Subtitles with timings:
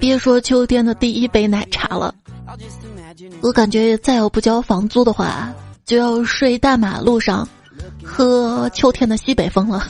[0.00, 2.14] 别说秋天的第一杯奶茶了，
[3.40, 5.52] 我感觉再要不交房租的话，
[5.84, 7.48] 就要睡大马路上，
[8.04, 9.86] 喝秋天的西北风了。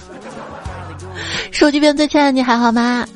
[1.50, 3.06] 手机边最亲爱的你还好吗？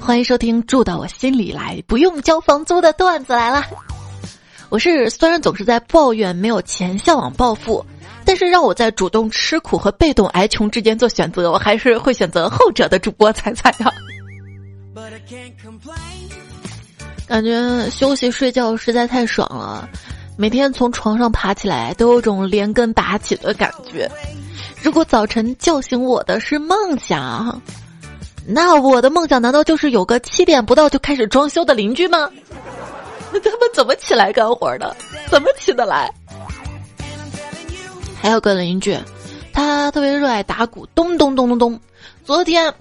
[0.00, 3.64] 欢迎收听住到我心里来，不用交房租的段子来了。
[4.68, 7.84] 我是虽然总是在抱怨没有钱，向往暴富。
[8.28, 13.90] 但是让我在主动吃苦和被动挨穷之间做选择，我还是会选择后者的主播彩彩啊。
[17.26, 19.88] 感觉休息睡觉实在太爽了，
[20.36, 24.06] 每天从床上爬起来都有种连根拔起的感觉。
[24.82, 27.62] 如果早晨叫醒我的是梦想，
[28.46, 32.30] 那我的梦想难道就是有个七点不到就开始装修的邻居吗？
[33.32, 34.94] 那他们怎么起来干活的？
[35.30, 36.12] 怎么起得来？
[38.20, 38.98] 还有个邻居，
[39.52, 41.80] 他特别热爱打鼓，咚咚咚咚咚。
[42.24, 42.72] 昨天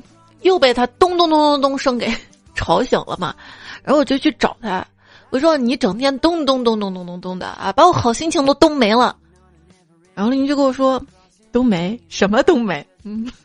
[0.41, 2.11] 又被他咚咚咚咚咚声给
[2.55, 3.35] 吵醒了嘛，
[3.83, 4.85] 然后我就去找他，
[5.29, 9.15] 我说你整天咚咚咚咚咚咚咚的啊，把我好心情都咚没了。
[10.13, 11.01] 然后邻居跟我说，
[11.51, 12.85] 冬梅什么冬梅？
[13.03, 13.31] 嗯。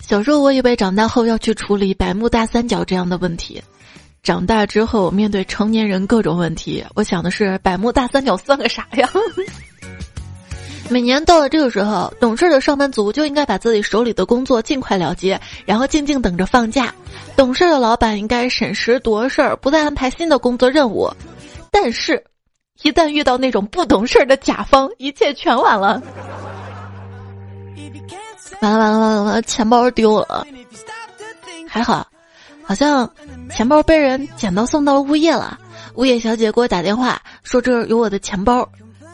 [0.00, 3.62] 小时候我以为长大后要去处理百慕大三角这样的问题。
[4.22, 9.08] 长大之后，面对成年人各种问题，我想的是百慕大三角算个啥呀？
[10.90, 16.92] 每年到了这个时候，懂事的上班族就应该把自己手里的工作尽快了结，然后静静等着放假。
[17.36, 21.08] 懂事的老板应该审时度势，不再安排新的工作任务。
[21.70, 22.22] 但是，
[22.82, 26.02] 一旦遇到那种不懂事的甲方，一切全完了。
[28.60, 30.44] 完了完了完了完了，钱包丢了，
[31.68, 32.06] 还好。
[32.70, 33.10] 好像
[33.50, 35.58] 钱包被人捡到送到物业了，
[35.96, 38.64] 物业小姐给我打电话说这儿有我的钱包，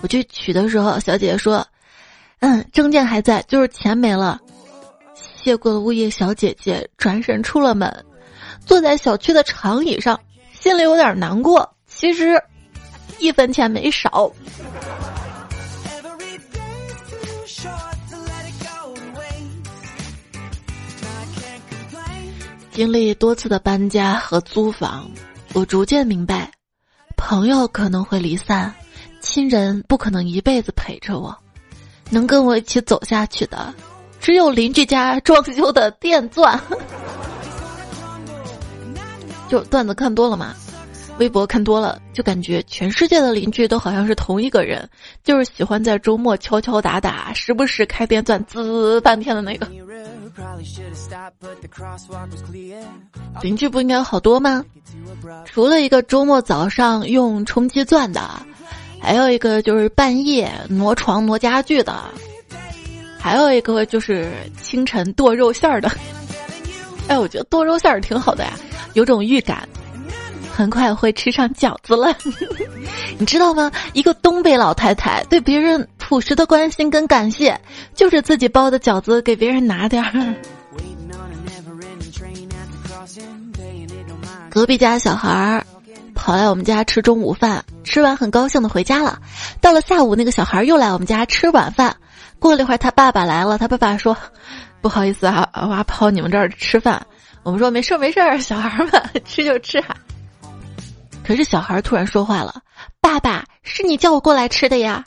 [0.03, 1.67] 我去取的时候，小姐姐说，
[2.41, 4.39] 嗯，证件还在，就是钱没了。
[5.15, 8.05] 谢过了物业小姐姐，转身出了门，
[8.67, 10.21] 坐在小区的长椅上，
[10.53, 11.67] 心里有点难过。
[11.87, 12.39] 其实，
[13.21, 14.31] 一分钱没少。
[22.77, 25.11] 经历多次的搬家和租房，
[25.55, 26.53] 我逐渐明白，
[27.17, 28.71] 朋友可能会离散，
[29.23, 31.35] 亲人不可能一辈子陪着我，
[32.11, 33.73] 能跟我一起走下去的，
[34.21, 36.61] 只有邻居家装修的电钻。
[39.49, 40.55] 就段子看多了嘛，
[41.19, 44.89] 微博看多了，就感觉全世界的邻居都好像是同一个人，
[45.25, 49.67] 就是喜欢在周末敲敲打打，时不时开电钻滋半天的那个。
[53.43, 54.63] 邻居不应该好多吗？
[55.47, 58.21] 除了一个周末早上用冲击钻的，
[59.01, 61.95] 还有一个就是半夜挪床挪家具的，
[63.19, 64.31] 还有一个就是
[64.63, 65.91] 清晨剁肉馅儿的。
[67.09, 68.53] 哎，我觉得剁肉馅儿挺好的呀，
[68.93, 69.67] 有种预感。
[70.57, 72.17] 很快会吃上饺子了，
[73.19, 73.71] 你知道吗？
[73.93, 77.61] 一个东北老太太对别人朴实的关心跟感谢，
[77.95, 80.35] 就是自己包的饺子给别人拿点儿。
[84.49, 85.67] 隔壁家小孩儿
[86.15, 89.19] 跑来我们家吃中午饭，吃完很高兴的回家了。
[89.61, 91.95] 到了下午，那个小孩又来我们家吃晚饭。
[92.39, 94.17] 过了一会儿，他爸爸来了，他爸爸说
[94.81, 97.07] ：“不好意思啊，娃跑你们这儿吃饭。”
[97.45, 99.95] 我们说：“没事没事，小孩儿们 吃就吃哈。”
[101.27, 102.63] 可是小孩突然说话了
[103.03, 105.05] ：“爸爸，是你叫我过来吃的呀。”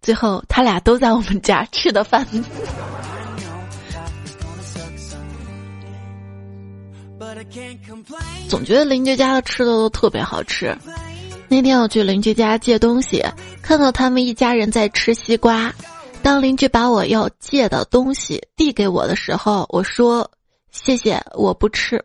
[0.00, 2.24] 最后他俩都在我们家吃的饭。
[8.48, 10.76] 总觉得邻居家的吃的都特别好吃。
[11.48, 13.24] 那天我去邻居家借东西，
[13.60, 15.74] 看到他们一家人在吃西瓜。
[16.22, 20.30] 当邻居把我要借的东西递给我的时候，我说
[20.70, 22.02] ：“谢谢，我不吃。”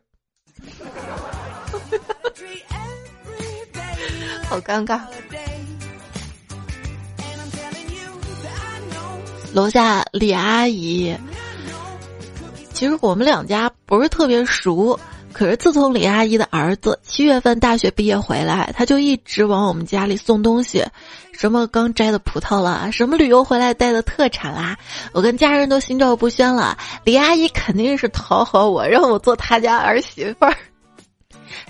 [4.53, 4.99] 好尴尬。
[9.51, 11.17] 楼下李阿姨，
[12.71, 14.99] 其实我们两家不是特别熟，
[15.31, 20.85] 可是自从李阿姨的儿子七月份大学毕业回来，他就一直往我们家里送东西，
[21.31, 24.77] 什么刚摘的葡萄啦，什么旅游回来带的特产啦，
[25.13, 26.77] 我跟家人都心照不宣了。
[27.03, 30.55] 李阿姨肯定是讨好我，让我做她家儿媳妇儿。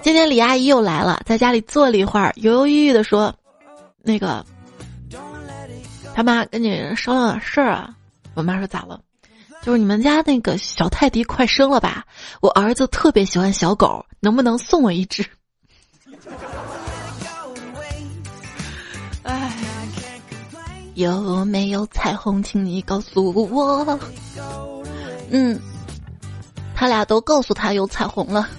[0.01, 3.33] 今天李阿姨又来了，在家里坐了一会儿，犹犹豫豫的说
[4.03, 4.45] ：“那个，
[6.13, 7.95] 他妈跟你商量点事儿啊。”
[8.35, 8.99] 我妈说：“咋了？
[9.61, 12.05] 就是你们家那个小泰迪快生了吧？
[12.41, 15.25] 我儿子特别喜欢小狗，能不能送我一只？”
[19.23, 19.53] 哎，
[20.95, 23.99] 有没有彩虹，请你告诉我。
[25.29, 25.59] 嗯，
[26.75, 28.49] 他俩都告诉他有彩虹了。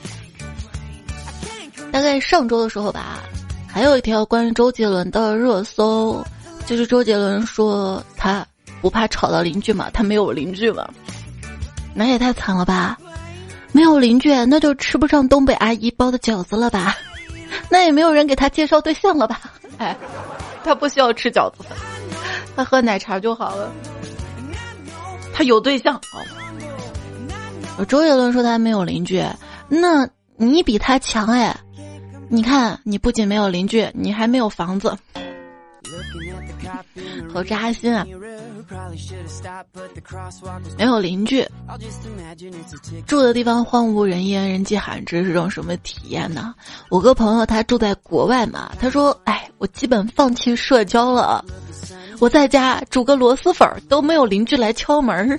[1.95, 3.21] 大概上周的时候吧，
[3.69, 6.27] 还有一条关于周杰伦的热搜，
[6.67, 8.45] 就是周杰伦说他
[8.81, 10.89] 不怕吵到邻居嘛，他没有邻居嘛，
[11.95, 12.99] 那也太惨了吧！
[13.71, 16.97] 没有邻居，那就吃不上东北阿姨包的饺子了吧？
[17.69, 19.41] 那也没有人给他介绍对象了吧？
[19.79, 19.97] 哎，
[20.65, 21.59] 他不需要吃饺子，
[22.57, 23.71] 他喝奶茶就好了。
[25.33, 27.85] 他有对象哦。
[27.85, 29.25] 周杰伦说他没有邻居，
[29.69, 30.05] 那
[30.37, 31.57] 你比他强哎。
[32.35, 34.93] 你看，你不仅没有邻居，你还没有房子，
[37.33, 38.05] 好扎心啊！
[40.77, 41.47] 没有邻居，
[43.07, 46.53] 住的地方荒无人烟，人迹罕至，是种什么体验呢？
[46.89, 51.45] 我个朋友他住在国外嘛，他说：“哎，我基本放弃社交了，
[52.19, 55.39] 我在家煮个螺蛳粉都没有邻居来敲门。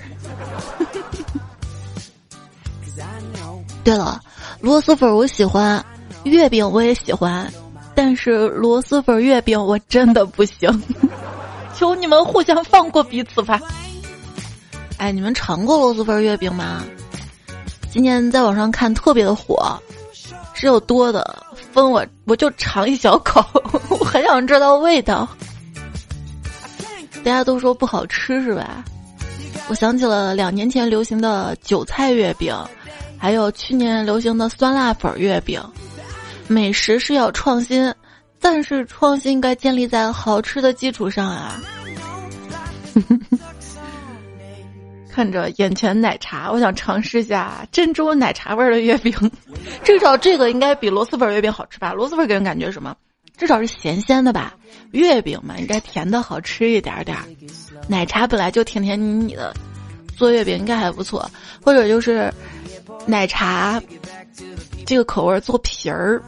[3.84, 4.18] 对了，
[4.62, 5.84] 螺蛳粉我喜欢。
[6.30, 7.50] 月饼我也喜欢，
[7.94, 10.82] 但是螺蛳粉月饼我真的不行，
[11.74, 13.60] 求你们互相放过彼此吧。
[14.98, 16.82] 哎，你们尝过螺蛳粉月饼吗？
[17.90, 19.78] 今年在网上看特别的火，
[20.54, 21.42] 是有多的，
[21.72, 23.44] 分我我就尝一小口，
[23.88, 25.28] 我很想知道味道。
[27.24, 28.84] 大家都说不好吃是吧？
[29.68, 32.54] 我想起了两年前流行的韭菜月饼，
[33.18, 35.60] 还有去年流行的酸辣粉月饼。
[36.48, 37.92] 美食是要创新，
[38.40, 41.60] 但是创新应该建立在好吃的基础上啊！
[45.10, 49.12] 看着眼前奶茶，我想尝试一下珍珠奶茶味儿的月饼。
[49.82, 51.92] 至少这个应该比螺蛳粉月饼好吃吧？
[51.92, 52.94] 螺蛳粉给人感觉什么？
[53.36, 54.54] 至少是咸鲜的吧？
[54.92, 57.24] 月饼嘛，应该甜的好吃一点点儿。
[57.88, 59.54] 奶茶本来就甜甜腻腻的，
[60.16, 61.28] 做月饼应该还不错。
[61.62, 62.32] 或者就是
[63.06, 63.82] 奶茶。
[64.86, 66.22] 这个口味做皮儿，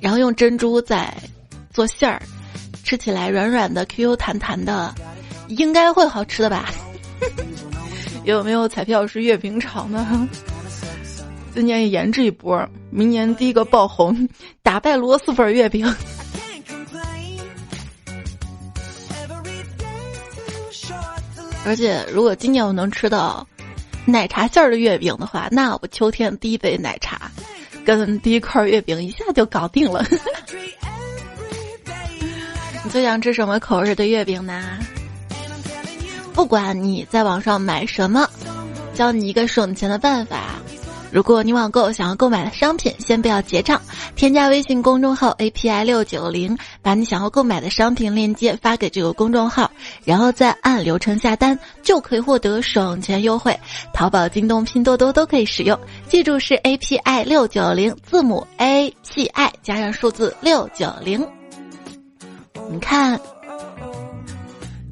[0.00, 1.14] 然后用珍珠再
[1.70, 2.22] 做馅儿，
[2.82, 4.94] 吃起来软软的、Q Q 弹弹的，
[5.48, 6.70] 应该会好吃的吧？
[8.24, 10.26] 有没有彩票是月饼厂呢？
[11.54, 14.28] 今年研制一波，明年第一个爆红，
[14.62, 15.86] 打败螺蛳粉月饼。
[21.66, 23.46] 而且，如果今年我能吃到。
[24.08, 27.30] 奶茶馅儿的月饼的话，那我秋天第一杯奶茶，
[27.84, 30.02] 跟第一块月饼一下就搞定了。
[32.82, 34.78] 你最想吃什么口味的月饼呢？
[36.32, 38.26] 不管你在网上买什么，
[38.94, 40.47] 教你一个省钱的办法。
[41.10, 43.80] 如果你网购想要购买的商品，先不要结账，
[44.14, 49.70] 添加微信公众号 API 六九零，把你想要购买的商品链接发给这个公众号，
[50.04, 53.58] 然后再按流程下单，就可以获得省钱优惠。
[53.94, 55.78] 淘宝、京东、拼多多都可以使用，
[56.08, 61.26] 记住是 API 六九零，字母 API 加上数字六九零。
[62.70, 63.18] 你看，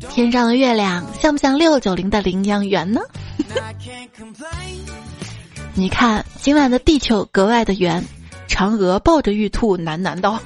[0.08, 3.00] 天上的月亮像不像六九零的羚羊圆呢？
[5.78, 8.02] 你看，今晚的地球格外的圆，
[8.48, 10.40] 嫦娥抱着玉兔喃喃道：“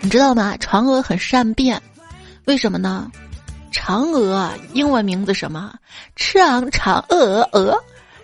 [0.00, 0.54] 你知道吗？
[0.60, 1.82] 嫦娥很善变，
[2.44, 3.10] 为什么呢？
[3.72, 5.74] 嫦娥英文名字什么？
[6.16, 7.76] 嫦嫦娥娥，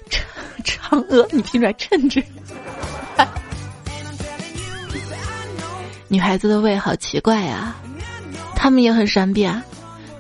[0.09, 0.23] 嫦
[1.03, 2.23] 嫦娥，你听出来称职？
[6.07, 7.75] 女孩子的胃好奇怪呀，
[8.55, 9.61] 她们也很善变。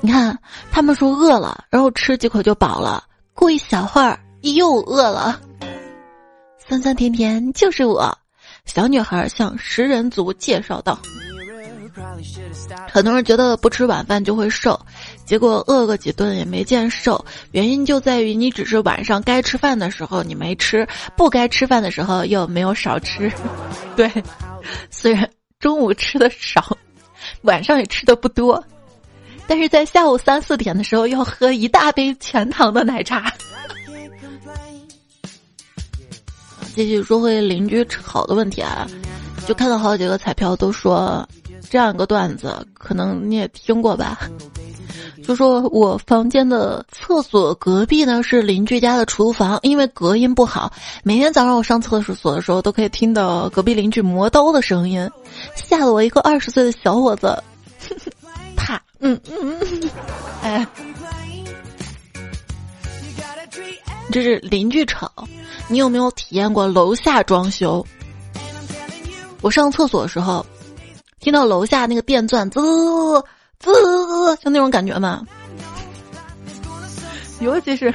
[0.00, 0.36] 你看，
[0.72, 3.04] 他们说饿了，然后吃几口就饱了。”
[3.36, 5.38] 过一小会儿又饿了，
[6.66, 8.16] 酸酸甜甜就是我。
[8.64, 10.98] 小女孩向食人族介绍道
[12.90, 14.80] ：“很多人觉得不吃晚饭就会瘦，
[15.26, 17.22] 结果饿个几顿也没见瘦。
[17.52, 23.30] 原因就在于你只是晚上该吃饭的时候你没吃，不该吃饭的时候又没有少吃。
[23.94, 24.10] 对，
[24.90, 26.76] 虽然中午吃的少，
[27.42, 28.64] 晚上也吃的不多。”
[29.46, 33.32] 但是在下午三四点的时候要喝一大杯全糖的奶茶。
[36.74, 38.86] 继续说回邻居吵的问题啊，
[39.46, 41.26] 就看到好几个彩票都说
[41.70, 44.18] 这样一个段子，可能你也听过吧？
[45.24, 50.72] 就说我房间的厕所隔壁呢是邻居家的厨房，因为隔音不好，
[51.02, 55.10] 每天早上我上厕所的时候都可以听到隔壁邻居磨刀的声音，
[55.54, 57.42] 吓得我一个二十岁的小伙子。
[58.54, 59.90] 怕 嗯嗯嗯，
[60.42, 60.66] 哎，
[64.10, 65.08] 这是邻居吵。
[65.68, 67.86] 你有没有体验过楼下装修？
[69.42, 70.44] 我上厕所的时候，
[71.20, 72.60] 听到楼下那个电钻滋
[73.60, 73.70] 滋，
[74.42, 75.24] 就那种感觉嘛。
[77.38, 77.94] 尤其是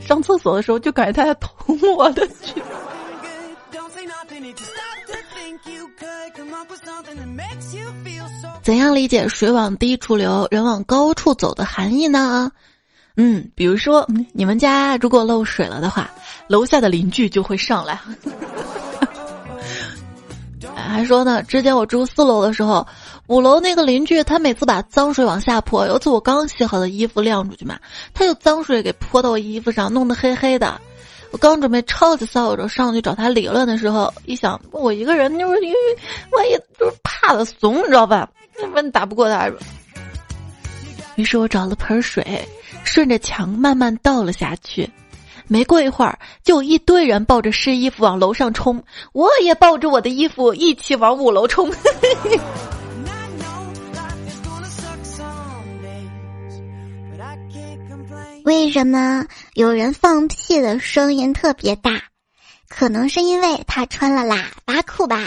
[0.00, 2.62] 上厕所的时候，就感觉他在捅我的去。
[8.62, 12.50] 怎样理解“水往低处流，人往高处走”的含义呢？
[13.16, 16.10] 嗯，比如说，你们家如果漏水了的话，
[16.46, 18.00] 楼下的邻居就会上来。
[20.74, 22.86] 还说呢，之前我住四楼的时候，
[23.26, 27.78] 五楼那个邻居他每次把脏水往下泼，有次我刚洗好的衣服晾出去嘛，
[28.14, 30.80] 他就脏水给泼到我衣服上，弄得黑黑的。
[31.32, 35.78] 我刚准备抄起扫帚上去找他理论的时候，一想我一个人就是因为
[36.30, 38.28] 万一就是怕的怂，你知道吧？
[38.74, 39.50] 那打不过他。
[41.16, 42.46] 于是我找了盆水，
[42.84, 44.88] 顺着墙慢慢倒了下去。
[45.48, 51.70] 没过一会儿，就有一堆人抱着湿衣服往楼上冲，我也抱着我的衣服一起往五楼冲。
[58.44, 62.02] 为什么有人放屁的声音特别大？
[62.68, 65.20] 可能是因为他穿了喇叭裤吧。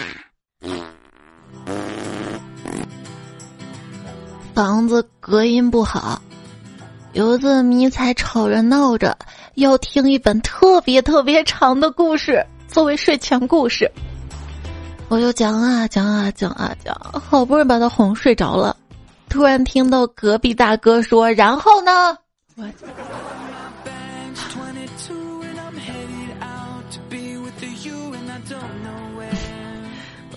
[4.52, 6.20] 房子隔音不好，
[7.12, 9.16] 有一次迷彩吵着闹着
[9.54, 13.90] 要听一本特别特别长的故事作为睡前故事，
[15.08, 18.76] 我就讲啊讲啊讲啊讲，好不容易把他哄睡着了，
[19.28, 22.18] 突然听到隔壁大哥说：“然后呢？”
[22.56, 22.64] 我。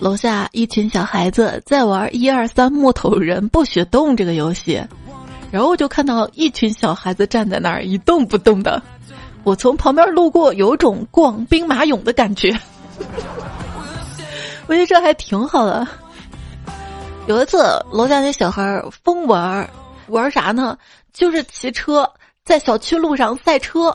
[0.00, 4.82] 楼下一群小孩子在玩一二三木头人不许动这个游戏，
[5.50, 8.82] 然后我就看到一群小孩子站在那儿一动不动的，
[9.44, 12.50] 我从旁边路过，有种逛兵马俑的感觉。
[14.66, 15.86] 我觉得这还挺好的。
[17.26, 17.58] 有一次
[17.92, 19.68] 楼下那小孩疯玩，
[20.06, 20.78] 玩啥呢？
[21.12, 22.10] 就是骑车
[22.44, 23.94] 在小区路上赛车。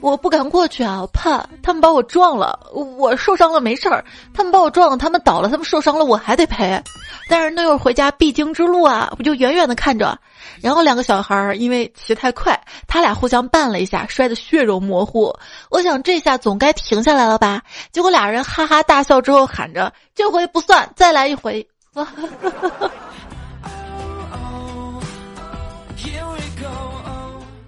[0.00, 4.04] 我不敢过去啊，我怕他们把我撞了，我受伤了没事儿，
[4.34, 6.82] 他们把我撞了，他们倒了，他们受伤了，我还得赔。
[7.28, 10.18] 但是那会儿回家必经之路啊，我就远远的看着。
[10.60, 15.32] 然后两个小孩儿因为骑太快，他俩互相绊了一下，摔得血肉模糊。
[15.70, 17.62] 我想这下总该停下来了吧？
[17.92, 21.64] 结果俩人哈哈大笑之后喊着：“这回不算，再来一回。”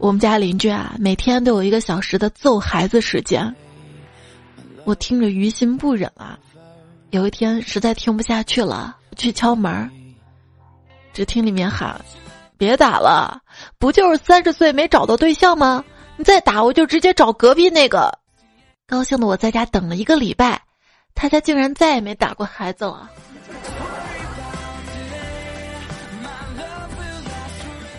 [0.04, 3.56] 我们家邻居啊，每天都有一个小时的揍孩子时间。
[4.84, 6.38] 我听着于心不忍啊。
[7.08, 9.90] 有一天实在听不下去了，去敲门，
[11.14, 11.98] 只听里面喊
[12.58, 13.40] ：“别打了，
[13.78, 15.82] 不就是三十岁没找到对象吗？
[16.18, 18.18] 你再打我就直接找隔壁那个。”
[18.86, 20.60] 高兴的我在家等了一个礼拜，
[21.14, 23.10] 他家竟然再也没打过孩子了。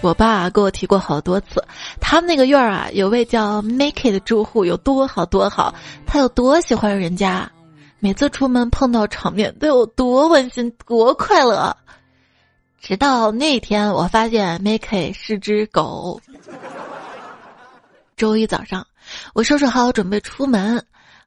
[0.06, 1.64] 我爸给我提过好多次，
[2.00, 5.74] 他们那个院儿啊，有位叫 Make 的住户有多好多好，
[6.06, 7.52] 他有多喜欢人家，
[7.98, 11.76] 每次出门碰到场面都有多温馨多快乐。
[12.80, 16.22] 直到那天，我发现 Make 是只狗。
[18.16, 18.86] 周一早上，
[19.34, 20.86] 我收拾好准备出门，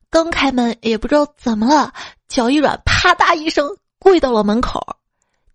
[0.09, 1.93] 刚开门也不知道怎么了，
[2.29, 3.69] 脚一软，啪嗒一声
[3.99, 4.81] 跪到了门口。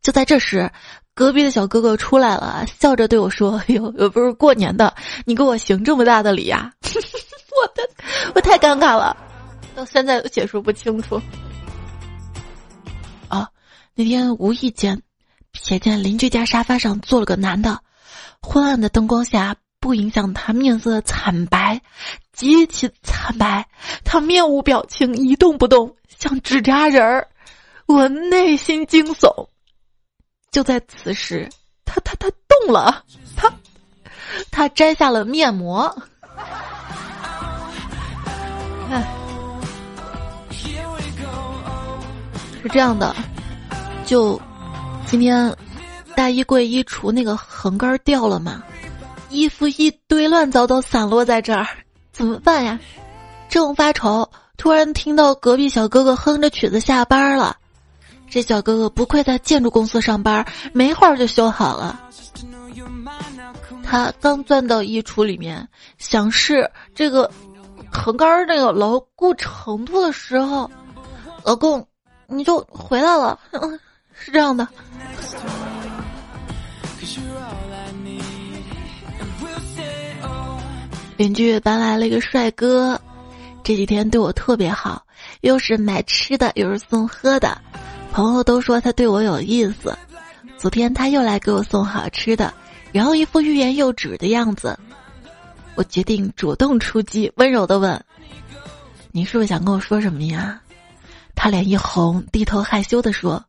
[0.01, 0.69] 就在这时。
[1.15, 4.93] 隔壁的小哥哥出来了，笑着对我说：“哎呦，又不是过年的，
[5.25, 6.73] 你给我行这么大的礼呀？”
[7.61, 7.87] 我的，
[8.33, 9.15] 我太尴尬了，
[9.75, 11.21] 到现在都解释不清楚。
[13.27, 13.47] 啊，
[13.93, 14.99] 那天无意间
[15.53, 17.79] 瞥见邻居家沙发上坐了个男的，
[18.41, 21.79] 昏暗的灯光下不影响他面色惨白，
[22.31, 23.67] 极其惨白，
[24.03, 27.27] 他面无表情，一动不动，像纸扎人儿，
[27.85, 29.47] 我内心惊悚。
[30.53, 31.49] 就在此时，
[31.83, 33.03] 他他他动了，
[33.35, 33.51] 他
[34.51, 35.93] 他摘下了面膜。
[38.91, 39.03] 哎，
[42.61, 43.15] 是这样的，
[44.05, 44.39] 就
[45.07, 45.51] 今天
[46.15, 48.61] 大衣柜衣橱那个横杆掉了嘛，
[49.29, 51.67] 衣服一堆乱糟糟散落在这儿，
[52.11, 52.79] 怎么办呀？
[53.49, 57.57] 正发愁，突然听到隔壁小哥哥哼着曲子下班了。
[58.33, 62.01] 这小哥哥不愧在建筑公司上班，没会儿就修好了。
[63.83, 67.29] 他刚钻到衣橱里面，想试这个
[67.91, 70.67] 横杆那个牢固程度的时候，
[71.43, 71.87] 老公，
[72.25, 73.39] 你就回来了。
[74.17, 74.67] 是这样的。
[81.17, 82.99] 邻居搬来了一个帅哥，
[83.63, 85.05] 这几天对我特别好，
[85.41, 87.55] 又是买吃的，又是送喝的。
[88.13, 89.97] 朋友都说他对我有意思。
[90.55, 92.53] 昨天他又来给我送好吃的，
[92.91, 94.77] 然后一副欲言又止的样子。
[95.73, 97.99] 我决定主动出击，温柔的问
[99.11, 100.61] ：“你是不是想跟我说什么呀？”
[101.33, 103.43] 他脸一红，低头害羞的说：“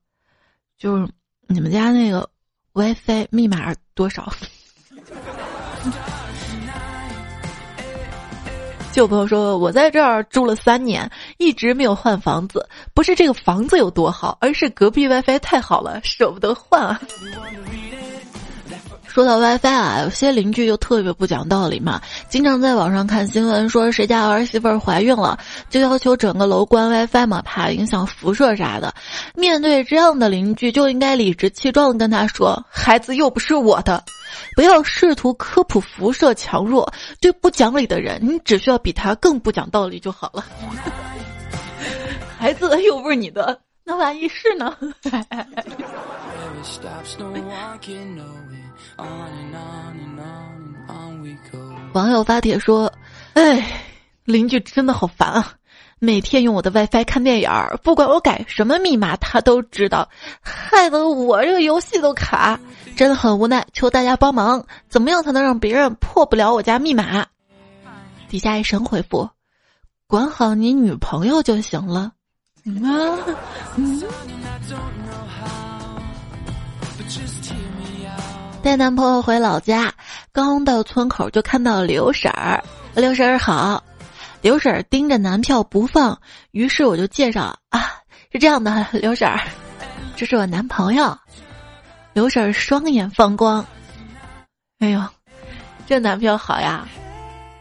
[0.79, 1.07] 就是
[1.47, 2.27] 你们家那个
[2.73, 4.33] WiFi 密码多少？”
[8.95, 12.65] 就有朋友说：“我在这儿住了三年，一直没有换房子。
[12.95, 17.01] 不是这个房子有多好，而是隔壁 WiFi 太好了，舍不得换啊。”
[19.15, 25.39] 说到 WiFi 啊，有些邻居就特别不讲道理嘛，经常在网上看新闻说谁家儿媳妇怀孕了，
[25.71, 28.93] 就要求整个楼关 WiFi 嘛，怕影响辐射啥的。
[29.37, 34.03] 面对这样的邻居，就应该理直气壮的跟他说：“孩子又不是我的，
[34.57, 36.93] 不要试图科普辐射强弱。
[37.21, 40.45] 对不讲理的人，你只需要比他更不讲道理就好了。
[42.37, 44.77] 孩子又不是你的，那万一是呢？”
[51.93, 52.93] 网友发帖说
[53.35, 53.65] ：“哎，
[54.25, 55.53] 邻居真的好烦啊！
[56.01, 60.09] 每天用我的 WiFi 看电影儿，不管我改什么密码，他都知道，
[60.41, 62.59] 害得我这个游戏都卡，
[62.97, 63.65] 真的很无奈。
[63.73, 67.27] 求大家帮忙，怎么样才能让别人破不了我家密码？”
[68.29, 69.31] 底下一神回复
[70.09, 72.13] ：“管好你女朋友就行了。”
[72.83, 73.19] 啊，
[73.77, 74.03] 嗯。
[78.65, 79.93] 带男朋友回老家，
[80.33, 82.65] 刚到村口就看到刘婶儿。
[82.95, 83.85] 刘婶儿好，
[84.41, 86.19] 刘婶儿盯着男票不放，
[86.53, 88.01] 于是我就介绍啊，
[88.33, 89.39] 是这样的，刘婶儿，
[90.17, 91.15] 这是我男朋友。
[92.15, 93.63] 刘婶儿双眼放光，
[94.79, 95.05] 哎呦，
[95.87, 96.89] 这男票好呀，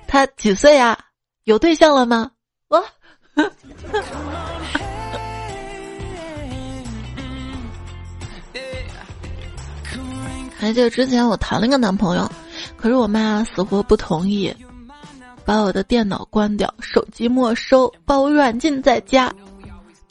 [0.08, 0.98] 他几岁呀？
[1.44, 2.32] 有对象了吗？
[2.70, 2.82] 我。
[10.64, 12.26] 还记得之前我谈了一个男朋友，
[12.78, 14.56] 可是我妈死活不同意，
[15.44, 19.30] 把我的电脑关掉，手机没收，把我软禁在家，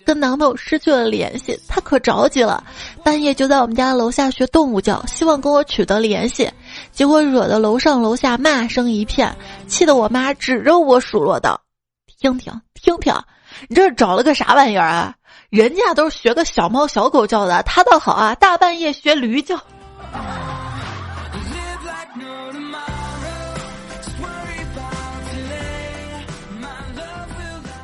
[0.05, 1.59] 跟男朋友失去了联系。
[1.67, 2.63] 他可着急了，
[3.03, 6.51] 半夜就在我们家楼下学动物叫，希望跟我取得联系，
[6.93, 9.35] 结果惹得楼上楼下骂声一片，
[9.67, 11.59] 气得我妈指着我数落道
[12.21, 13.15] ：“听听听听，
[13.71, 15.15] 你这是找了个啥玩意儿啊？
[15.49, 19.59] 人家都是学个小猫小狗叫的，他倒好啊，大半夜学驴叫。”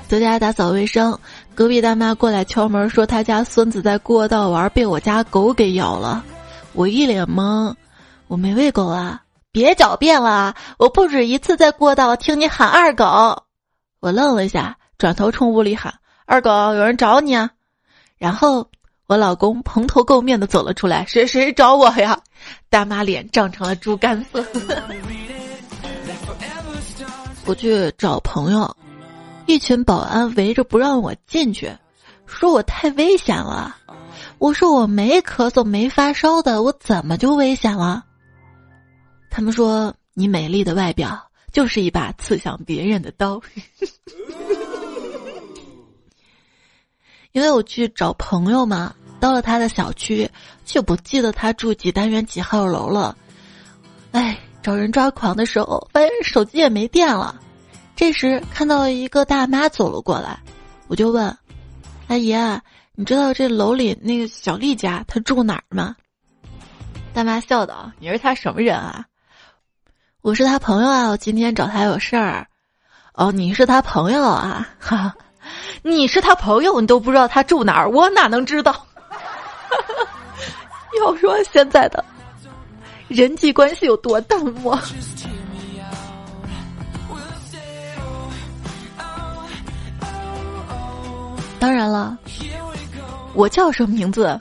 [0.08, 1.18] 在家打扫卫生，
[1.54, 6.24] 隔壁大妈过来敲门，说他家孙子在过道玩，被我家狗给咬了。
[6.72, 7.74] 我一脸懵，
[8.26, 9.22] 我没喂狗啊！
[9.52, 13.44] 别狡辩了，我不止一次在过道听你喊二狗。
[14.00, 17.50] 我愣了一下，转头冲屋里喊：“二狗，有人找你啊！”
[18.16, 18.70] 然后
[19.08, 22.20] 我老公蓬头垢面的走了出来：“谁谁找我呀？”
[22.68, 24.44] 大妈脸涨成了猪肝色。
[27.46, 28.76] 我去找朋友。
[29.46, 31.74] 一群保安围着不让我进去，
[32.26, 33.74] 说我太危险了。
[34.36, 38.04] 我说我没咳嗽没发烧的，我怎么就危险了？
[39.30, 41.18] 他们说你美丽的外表
[41.50, 43.40] 就是一把刺向别人的刀。
[47.32, 50.28] 因为我去找朋友嘛，到了他的小区，
[50.64, 53.16] 却不记得他住几单元几号楼了。
[54.12, 57.38] 哎，找人抓狂的时候，发现手机也没电了。
[57.96, 60.38] 这时看到一个大妈走了过来，
[60.86, 61.36] 我就问
[62.06, 62.32] ：“阿姨，
[62.94, 65.96] 你知道这楼里那个小丽家她住哪儿吗？”
[67.12, 69.04] 大妈笑道：“你是她什么人啊
[70.22, 72.46] ？”“我是她朋友啊，我今天找她有事儿。
[73.14, 74.68] ”“哦，你是她朋友啊？
[74.78, 75.14] 哈哈，
[75.82, 78.86] 你是她朋友，你都不知道她住哪儿，我哪能知道？”
[81.00, 82.04] 要说现在的
[83.08, 84.78] 人际关系有多淡漠。
[91.60, 92.16] 当然了，
[93.34, 94.38] 我叫什么名字，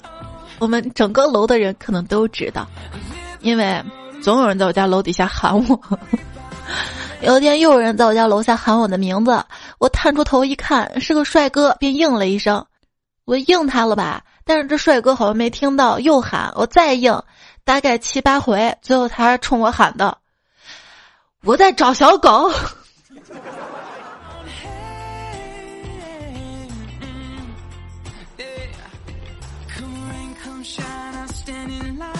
[0.59, 2.67] 我们整个楼的人可能都知道，
[3.41, 3.83] 因为
[4.21, 5.79] 总有人在我家楼底下喊我。
[7.21, 9.43] 有一天又有人在我家楼下喊我的名字，
[9.79, 12.63] 我探出头一看是个帅哥，便应了一声。
[13.25, 17.21] 我应他了吧，但是这帅哥好像没听到，又喊我再应，
[17.65, 20.21] 大概七八回，最后他冲我喊道
[21.43, 22.49] ：“我在找小狗。”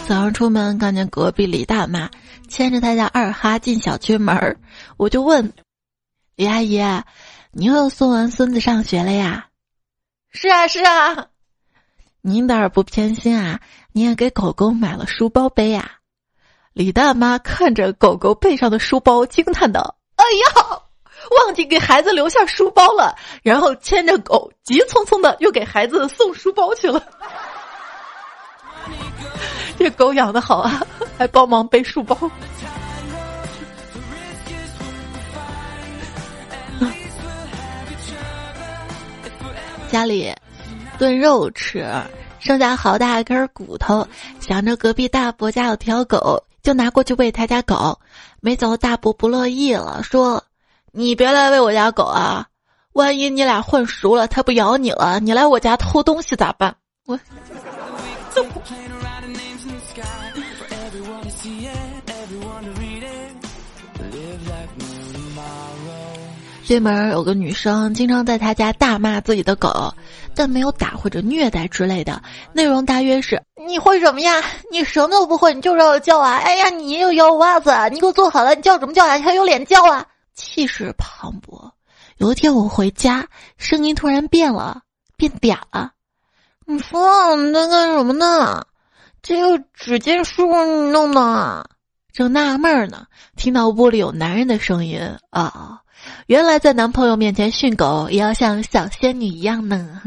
[0.05, 2.09] 早上出门看见隔壁李大妈
[2.47, 4.57] 牵着他家二哈进小区门儿，
[4.97, 5.53] 我就问
[6.35, 6.81] 李阿姨
[7.51, 9.47] ：“你又送完孙子上学了呀
[10.31, 11.27] ？”“是啊，是啊。
[12.27, 13.57] ”“您倒是不偏心啊，
[13.93, 15.89] 你也给狗狗买了书包背呀。
[16.73, 20.81] 李大妈看着狗狗背上的书包，惊叹道：“哎呀，
[21.45, 27.01] 忘记给孩子留下书包了。”然后牵着狗，急匆匆的又给孩子送书包去了。
[29.79, 30.85] 这狗养的好啊，
[31.17, 32.17] 还帮忙背书包。
[39.89, 40.29] 家里
[40.97, 41.85] 炖肉吃，
[42.39, 44.07] 剩下好大一根骨头，
[44.39, 47.99] 想着隔壁大伯家有条狗，就拿过去喂他家狗。
[48.41, 50.43] 没走大伯不乐意了，说
[50.91, 52.47] ：“你别来喂我家狗啊！
[52.93, 57.19] 万一你俩混熟了，它不咬你了，你来我家偷东西咋办？”我。
[66.67, 69.93] 对门有个女生，经常在她家大骂自己的狗，
[70.37, 72.21] 但没有打或者虐待之类的。
[72.53, 74.41] 内容大约是：你会什么呀？
[74.71, 76.35] 你什么都不会，你就让我叫啊！
[76.37, 79.15] 哎呀，你又咬袜子，你给我坐好了，你叫什么叫啊？
[79.15, 79.23] 你？
[79.23, 80.05] 还有脸叫啊？
[80.35, 81.71] 气势磅礴。
[82.17, 84.81] 有一天我回家，声音突然变了，
[85.17, 85.91] 变嗲了。
[86.65, 88.63] 你说你在干什么呢？
[89.21, 91.69] 这个纸巾是不是你弄的？
[92.13, 95.81] 正纳闷呢，听到屋里有男人的声音啊。
[96.27, 100.01] 原来在男朋友面前训狗也要像小仙女一样呢。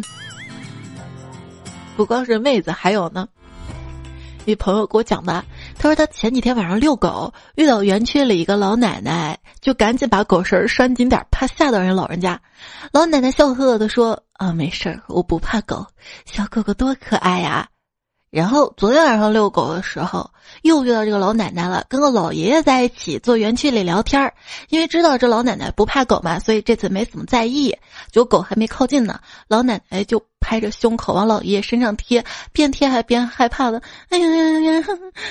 [1.96, 3.28] 不光是妹子，还有呢。
[4.46, 5.44] 一朋友给我讲的，
[5.78, 12.40] 他说他前几天晚上遛狗，遇到园区里一个老奶奶，就赶紧把狗绳拴紧点，怕吓到人老人家。
[12.90, 15.86] 老奶奶笑呵呵的说：“啊，没事儿，我不怕狗，
[16.24, 17.68] 小狗狗多可爱呀。”
[18.30, 20.30] 然后昨天晚上遛狗的时候，
[20.62, 24.32] 又遇到这个老奶奶了，跟个老爷爷在一起坐园区里聊天儿。
[24.68, 27.76] 因为知道这老奶奶不怕狗嘛，所以这次没怎么在意。
[28.12, 33.82] 就狗还没靠近呢，老奶奶就拍着胸口往老爷爷身上贴，边贴还边害怕的。
[34.10, 34.84] 哎呀呀呀，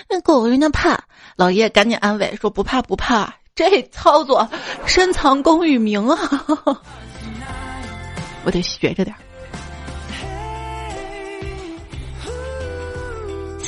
[0.10, 1.02] 那狗人家怕。
[1.38, 4.50] 老爷爷赶紧安慰说：“不怕不怕，这操作
[4.86, 6.20] 深藏功与名啊！”
[8.44, 9.20] 我得学着点儿。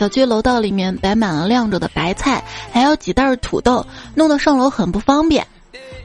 [0.02, 3.86] 小区楼道里面摆满了晾着的白菜，还有几袋土豆，
[4.16, 5.46] 弄得上楼很不方便。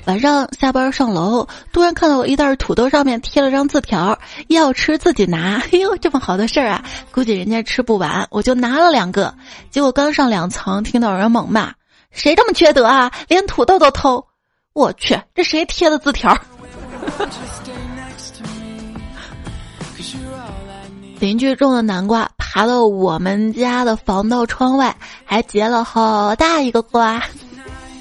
[0.04, 5.62] 晚上下班上楼，突然看到我一袋土豆上面贴了张字条，要吃自己拿。
[5.72, 9.35] 哎呦，这么好的事儿啊，估计人家吃不完，我就拿了两个。
[9.70, 11.72] 结果刚上两层，听到有人猛骂
[12.12, 14.26] ：“谁这么缺德啊，连土豆都偷！”
[14.76, 16.37] 我去，这谁贴的字条？
[21.18, 27.22] 邻居种的南瓜爬到我们家的防盗窗外，还结了好大一个瓜。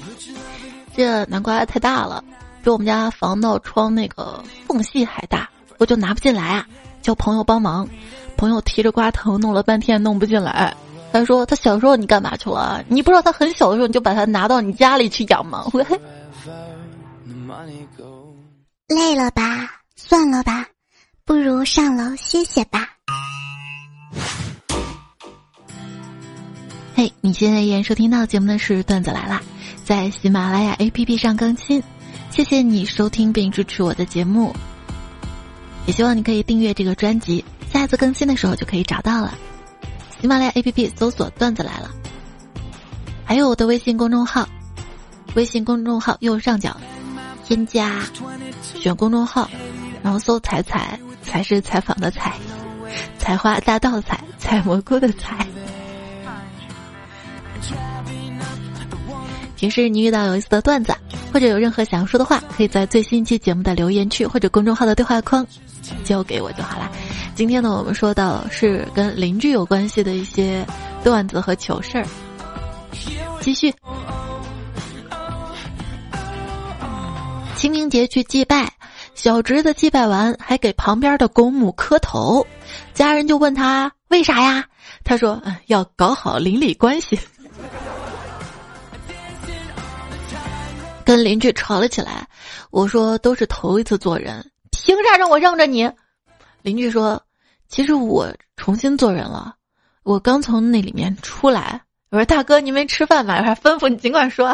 [0.94, 2.22] 这南瓜太大了，
[2.62, 5.48] 比我们家防盗窗那个缝隙还大，
[5.78, 6.66] 我就拿不进来啊！
[7.02, 7.88] 叫朋友帮忙，
[8.36, 10.74] 朋友提着瓜藤弄了半天弄不进来。
[11.12, 12.84] 他说：“他小时候你干嘛去了？
[12.88, 15.64] 你不知道他很小的时候你就把他拿到你家里去养吗？”
[18.88, 19.70] 累了吧？
[19.94, 20.66] 算了吧，
[21.24, 22.88] 不如上楼歇歇吧。
[26.94, 29.42] 嘿，你现在依然收听到节目的是段子来啦，
[29.84, 31.82] 在喜马拉雅 APP 上更新。
[32.30, 34.54] 谢谢你收听并支持我的节目，
[35.86, 39.34] 也希望你可以订阅这个专辑，下次更新的时候就可以找到了。
[40.20, 41.90] 喜马拉雅 APP 搜索“段子来了”，
[43.24, 44.48] 还有我的微信公众号，
[45.34, 46.76] 微信公众号右上角
[47.44, 48.00] 添加，
[48.62, 49.48] 选公众号，
[50.02, 52.34] 然后搜“彩彩”，才是采访的“采”，
[53.18, 55.46] 采花大盗采，采蘑菇的“采”。
[59.56, 60.94] 平时你遇到有意思的段子，
[61.32, 65.46] 或者有任何想要说的话，可以在最新一期节目的留言区或者公众号的对话框
[66.04, 66.90] 交给我就好啦。
[67.34, 70.64] 今天呢，我们说到是跟邻居有关系的一些
[71.02, 72.06] 段子和糗事儿。
[73.40, 73.74] 继续，
[77.56, 78.70] 清明节去祭拜，
[79.14, 82.46] 小侄子祭拜完还给旁边的公母磕头，
[82.94, 84.64] 家人就问他为啥呀？
[85.04, 87.18] 他说：“要搞好邻里关系。”
[91.04, 92.26] 跟邻居吵了起来，
[92.70, 95.88] 我说都是头一次做人，凭啥让我让着你？
[96.62, 97.22] 邻居说，
[97.68, 99.54] 其实我重新做人了，
[100.02, 101.80] 我刚从那里面出来。
[102.10, 103.38] 我说大哥，你没吃饭吧？
[103.38, 104.48] 有啥吩咐你尽管说。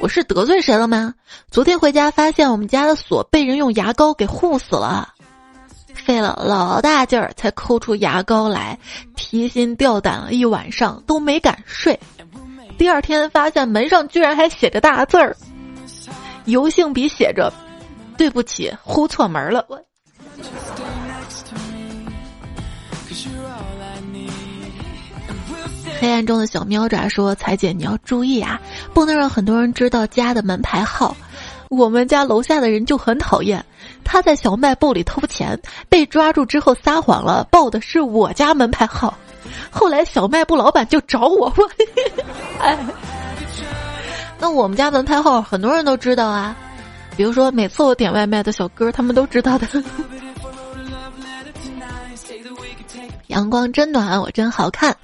[0.00, 1.14] 我是得罪谁了吗？
[1.50, 5.06] 昨天回家发现我们家的锁被人用牙膏给护死了，
[5.94, 8.78] 费了老大劲儿才抠出牙膏来，
[9.14, 11.98] 提心吊胆了一晚上都没敢睡。
[12.78, 15.36] 第二天发现门上居然还写着大字儿，
[16.46, 17.52] 油性笔写着
[18.16, 19.78] ：“对不起，呼错门了。”我
[26.00, 28.58] 黑暗中的小喵爪说：“彩姐，你要注意啊，
[28.94, 31.14] 不能让很多人知道家的门牌号。
[31.68, 33.62] 我们家楼下的人就很讨厌，
[34.02, 35.60] 他在小卖部里偷钱，
[35.90, 39.14] 被抓住之后撒谎了，报的是我家门牌号。
[39.70, 41.70] 后来小卖部老板就找我，我，
[42.60, 42.78] 哎，
[44.40, 46.56] 那我们家门牌号很多人都知道啊，
[47.14, 49.68] 比如说每次我点外卖的小哥，他们都知道的。
[53.28, 54.96] ”阳光真暖，我真好看。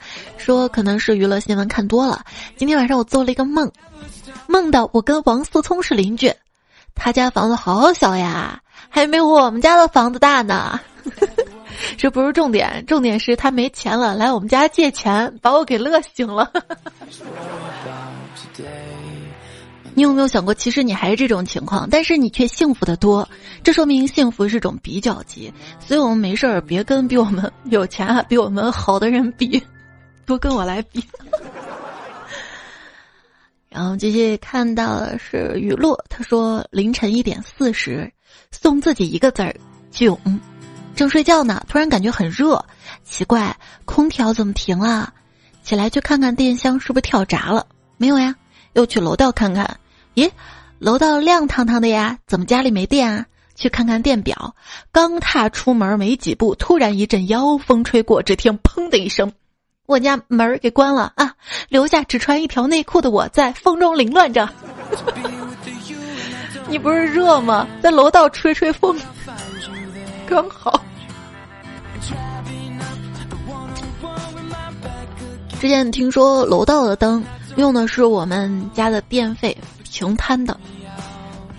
[0.46, 2.24] 说可能是娱乐新闻看多了。
[2.56, 3.68] 今天晚上我做了一个梦，
[4.46, 6.32] 梦到我跟王思聪是邻居，
[6.94, 10.78] 他家房子好小呀，还没我们家的房子大呢。
[11.98, 16.48] 这不是重点，重点是他没钱了，来我们家借钱，把我给乐醒了。
[19.94, 23.28] 你有没有想过，其实你还是这种情况，但是你却幸福的多，
[23.64, 25.52] 这说明幸福是种比较级。
[25.80, 29.60] 所以我们没事儿别跟比我们有钱、比我们好的人比，
[30.26, 31.02] 多跟我来比。
[33.70, 38.12] 然后继续看到的是雨落，他说凌晨一点四十，
[38.50, 39.54] 送自己一个字儿
[39.90, 40.18] 囧。
[40.94, 42.64] 正睡觉呢，突然感觉很热，
[43.04, 45.12] 奇怪，空调怎么停了？
[45.62, 47.66] 起来去看看电箱是不是跳闸了？
[47.98, 48.34] 没有呀，
[48.72, 49.78] 又去楼道看看。
[50.14, 50.30] 咦，
[50.78, 53.26] 楼道亮堂堂的呀，怎么家里没电啊？
[53.54, 54.54] 去看看电表。
[54.90, 59.32] 刚踏出门没几步，突然一阵妖风吹过，只听“砰”的一声，
[59.86, 61.32] 我家门给关了啊！
[61.68, 64.48] 留下只穿一条内裤的我在风中凌乱着。
[66.68, 67.66] 你不是热吗？
[67.82, 68.98] 在楼道吹吹风，
[70.26, 70.80] 刚好。
[75.60, 77.24] 之前听说楼道的灯
[77.56, 79.56] 用的是我们家的电费。
[79.98, 80.60] 平摊的，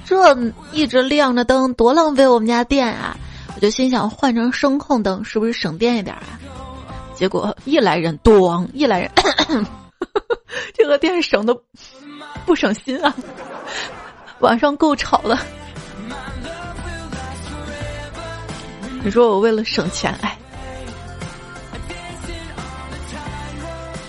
[0.06, 0.16] 这
[0.72, 3.18] 一直亮着灯多浪费我们家电啊！
[3.56, 6.38] 我就心想换成声控灯是不是省电一点啊？
[7.18, 9.12] 结果一来人咣，一来人，
[10.78, 11.58] 这个店省的
[12.46, 13.14] 不省心啊！
[14.40, 15.36] 晚上够吵的。
[19.04, 20.38] 你说我为了省钱，哎。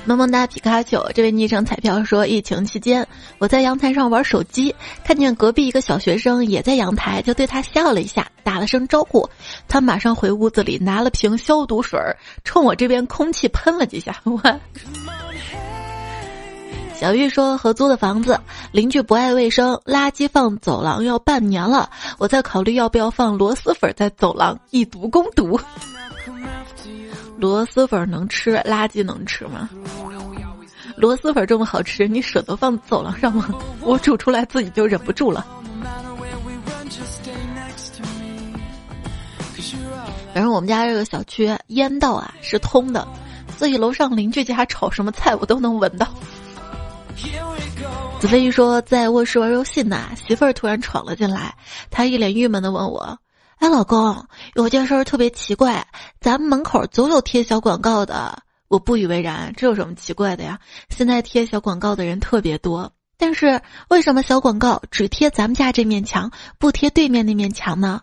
[0.09, 9.29] 萌萌哒皮卡丘，这位昵称彩票说，疫情期间我在阳台上玩手机，看见隔壁一个小学生也在阳台，就对他笑了一下，打了声招呼。
[9.69, 12.01] 他马上回屋子里拿了瓶消毒水，
[12.43, 14.17] 冲我这边空气喷了几下。
[14.25, 14.41] 我
[16.99, 18.41] 小玉说，合租的房子
[18.73, 25.61] 邻居不爱卫生，垃圾放走廊要半年了，我在考虑要不要放螺蛳粉在走廊，以毒攻毒。
[27.39, 29.71] 螺蛳粉能吃，垃圾能吃吗？
[30.97, 33.49] 螺蛳粉这么好吃，你舍得放走廊上吗？
[33.83, 35.47] 我煮出来自己就忍不住了。
[40.35, 43.07] 反正我们家这个小区烟道啊是通的，
[43.57, 46.07] 所以楼上邻居家炒什么菜我都能闻到。
[48.19, 51.55] 子飞一说在卧室玩游戏呢，媳妇儿突然闯了进来，
[51.89, 53.17] 他一脸郁闷的问我。
[53.59, 55.85] 哎，老公，有件事儿特别奇怪，
[56.21, 58.45] 咱们门口总有贴小广告的。
[58.69, 60.61] 我不以为然，这有什么奇怪的呀？
[60.91, 68.03] 现在贴小广告的人特别多，但是为什么小广告只贴咱们家这面墙，不贴对面那面墙呢？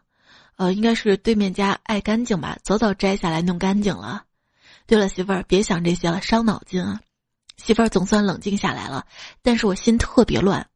[0.57, 4.23] 呃，应该是对面家爱干净吧，早早摘下来弄干净了。
[4.87, 6.99] 对了，媳妇儿，别想这些了，伤脑筋啊。
[7.55, 9.05] 媳妇儿总算冷静下来了，
[9.41, 10.67] 但是我心特别乱。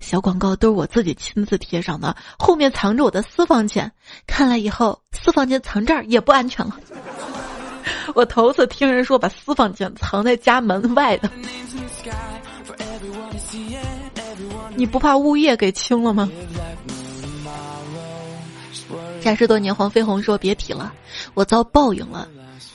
[0.00, 3.90] 小广告都是我自己亲自贴上的，后面藏着我的私房钱。
[4.26, 6.78] 看来以后私房钱藏这儿也不安全了。
[8.14, 11.30] 我头次听人说把私房钱藏在家门外的，
[14.74, 16.30] 你不怕物业给清了吗？
[19.20, 20.92] 战士多年黄飞鸿说别提了，
[21.34, 22.28] 我遭报应了。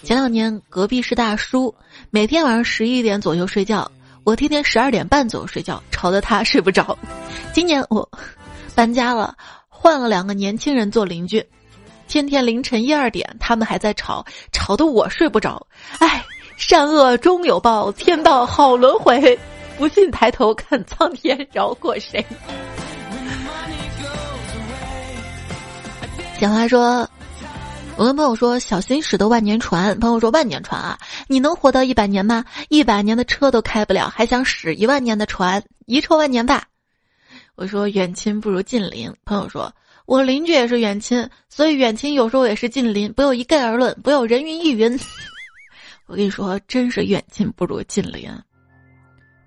[0.03, 1.73] 前两年隔壁是大叔，
[2.09, 3.89] 每天晚上十一点左右睡觉。
[4.23, 6.95] 我天天十二点半左右睡觉，吵得他睡不着。
[7.53, 8.07] 今年我
[8.75, 9.35] 搬家了，
[9.67, 11.43] 换了两个年轻人做邻居，
[12.07, 15.65] 天天凌晨一二点，他们还在吵，吵得我睡不着。
[15.97, 16.23] 哎，
[16.55, 19.37] 善恶终有报，天道好轮回，
[19.77, 22.23] 不信抬头看苍天饶过谁。
[26.39, 27.09] 小花说。
[28.01, 32.43] 我跟朋友说小心驶得万年船，朋友说万年船啊，你能活到一百年吗？
[32.67, 35.63] 一百年的车都开不了，还想驶一万年的船？
[35.85, 36.63] 遗臭万年吧。
[37.53, 39.71] 我说远亲不如近邻，朋友说
[40.07, 44.99] 我邻居也是远亲，所以远亲有时候也是近邻，不要一概而论，不要人云亦云。
[46.07, 48.31] 我跟你说，真是远亲不如近邻，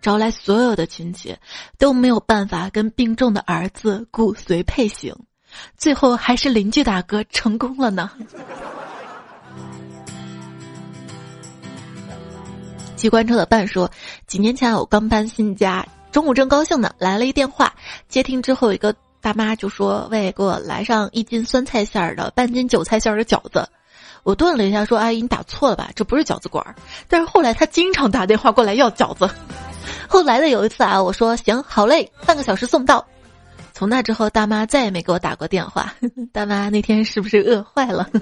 [0.00, 1.36] 招来所有的亲戚
[1.76, 5.12] 都没有办法跟病重的儿子骨髓配型。
[5.76, 8.10] 最后还是邻居大哥成功了呢。
[12.96, 13.90] 机关车的伴说，
[14.26, 17.74] 几年前我刚搬新家，中午正高兴呢，来了一电话，
[18.08, 23.68] 接听之后，一个大妈就说：“喂，给我来上一斤酸菜馅儿的，半斤韭菜馅儿的饺子。”
[24.22, 25.90] 我顿了一下，说：“阿姨，你打错了吧？
[25.94, 26.74] 这不是饺子馆儿。”
[27.06, 29.28] 但是后来他经常打电话过来要饺子。
[30.08, 33.06] 后来的有一次啊，我说：“行，好嘞，半个小时送到。”
[33.74, 35.92] 从那之后，大妈再也没给我打过电话。
[36.32, 38.08] 大妈那天是不是饿坏了？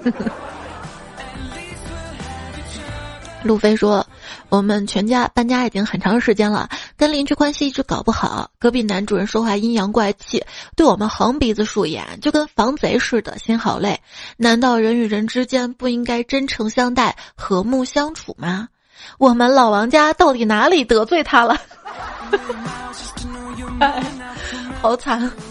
[3.43, 4.07] 路飞说
[4.47, 8.49] ：“我们全家搬家已经很长时间了，跟邻居关系一直搞不好。
[8.57, 10.43] 隔壁男主人说话阴阳怪气，
[10.77, 13.99] 对我们横鼻子竖眼，就跟防贼似的，心好累。
[14.37, 18.69] 难道人与人之间不应该真诚相待、和睦相处吗？
[19.17, 21.57] 我们老王家到底哪里得罪他了？
[24.83, 25.31] 好惨！”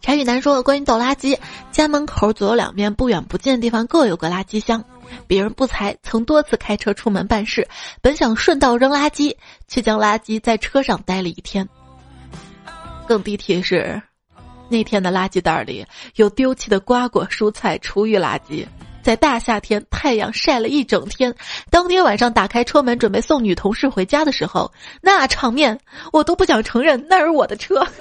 [0.00, 1.36] 柴雨楠说：“关于倒垃圾，
[1.72, 4.84] 家门口左右两边不远不近的地方各有个垃圾箱。
[5.26, 7.66] 别人不才，曾多次开车出门办事，
[8.00, 11.68] 本想顺道扔垃圾，却将垃圾在车上待了一天。
[13.06, 14.00] 更地题是，
[14.68, 18.64] 那天的垃圾袋里有丢弃的瓜果、蔬菜、厨余垃圾。
[19.02, 21.34] 在大夏天，太阳晒了一整天，
[21.70, 25.78] 当天晚上打开车门准备送女同事回家的时候，那场面
[26.12, 27.84] 我都不想承认那是我的车。”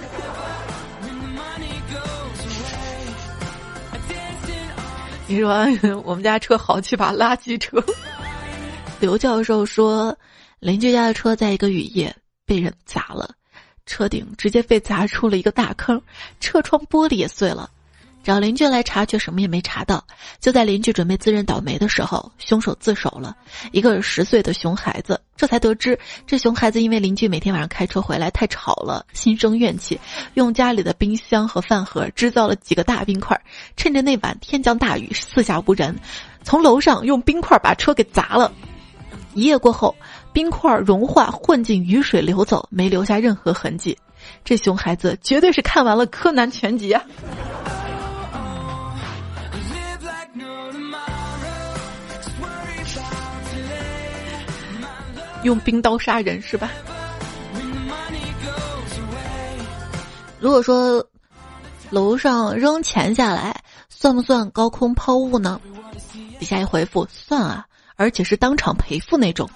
[5.27, 5.65] 你说
[6.03, 7.83] 我们家车好几把垃圾车。
[8.99, 10.15] 刘教授说，
[10.59, 12.13] 邻居家的车在一个雨夜
[12.45, 13.29] 被人砸了，
[13.85, 15.99] 车顶直接被砸出了一个大坑，
[16.41, 17.69] 车窗玻璃也碎了。
[18.23, 20.03] 找邻居来查，却什么也没查到。
[20.39, 23.36] 就在邻居准备自认倒霉的时候，凶手自首了，
[23.71, 25.19] 一个十岁的熊孩子。
[25.36, 29.99] 这才得知，这熊孩子因为邻居每天晚上开车回来太吵了，心生怨气，
[30.36, 33.39] 用家里的冰箱和饭盒制造了几个大冰块，
[33.75, 35.97] 趁着那晚天降大雨，四下无人，
[36.43, 38.51] 从楼上用冰块把车给砸了。
[39.34, 39.95] 一夜过后，
[40.31, 43.97] 冰块融化混进雨水流走，没留下任何痕迹。
[44.45, 47.03] 这熊孩子绝对是看完了柯南全集啊！
[55.43, 56.71] 用冰刀杀人是吧？
[60.39, 61.06] 如果说
[61.89, 63.56] 楼上扔钱下来，
[63.89, 65.60] 算不算高空抛物呢？
[66.39, 69.47] 底下一回复算啊，而且是当场赔付那种。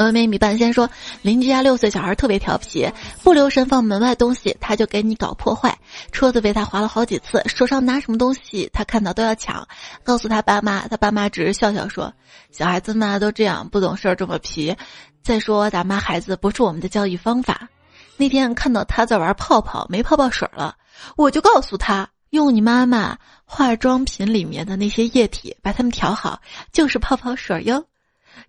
[0.00, 0.88] 峨眉米半仙说，
[1.20, 2.90] 邻居家六岁小孩特别调皮，
[3.22, 5.78] 不留神放门外东西，他就给你搞破坏。
[6.10, 9.68] 车子被他划了好几次，手上拿什么东西他看到都要抢。
[10.02, 12.10] 告诉他爸妈，他爸妈只是笑笑说
[12.50, 14.74] ：“小孩子嘛都这样，不懂事儿这么皮。”
[15.22, 17.68] 再说打骂孩子不是我们的教育方法。
[18.16, 20.74] 那天看到他在玩泡泡，没泡泡水了，
[21.14, 26.40] 我就告诉他，用你妈妈化妆品里面的那些液体把它们调好，
[26.72, 27.84] 就是泡泡水哟。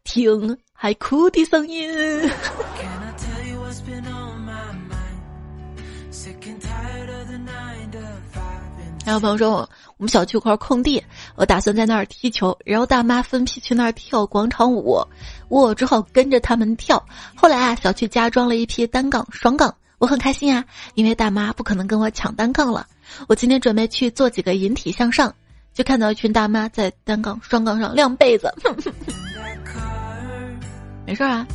[0.05, 0.57] 听。
[0.83, 1.87] 海哭的声音。
[9.05, 10.99] 还有朋友说，我们小区有块空地，
[11.35, 14.99] 我打算在那儿踢球，然后大妈分批去那儿跳广场舞，
[15.49, 17.05] 我只好跟着他们跳。
[17.35, 20.65] 后来啊，小区加装了一批单杠、双杠，我很开心啊，
[20.95, 22.87] 因为大妈不可能跟我抢单杠了。
[23.27, 25.31] 我今天准备去做几个引体向上，
[25.75, 28.51] 就看到一群大妈在单杠、双杠上晾被子。
[31.05, 31.45] 没事啊，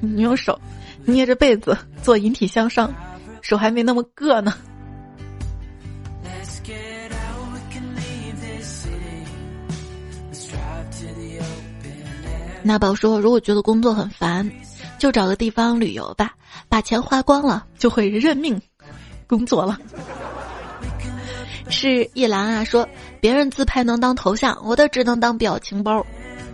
[0.00, 0.58] 你用手
[1.04, 2.92] 捏着被子做引体向上，
[3.40, 4.54] 手还没那么硌呢。
[12.64, 14.48] 那宝说：“如果觉得工作很烦，
[14.96, 16.32] 就找个地方旅游吧，
[16.68, 18.60] 把钱花光了就会认命
[19.26, 19.76] 工作了。”
[21.68, 22.88] 是叶兰啊，说
[23.20, 26.06] 别人自拍能当头像，我的只能当表情包，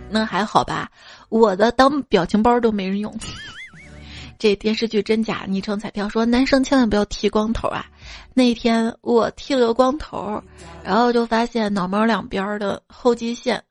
[0.09, 0.89] 那还好吧。
[1.29, 3.15] 我的当表情包都没人用。
[4.39, 5.43] 这电视剧真假？
[5.47, 7.85] 昵称彩票说男生千万不要剃光头啊！
[8.33, 10.41] 那天我剃了个光头，
[10.81, 13.61] 然后就发现脑门两边的后肌线，